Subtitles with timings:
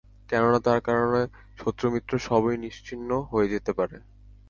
[0.29, 1.23] কেননা, তার কারনে
[1.57, 3.97] শত্রু-মিত্র সবাই নিশ্চিহ্ন হয়ে যেতে পারে।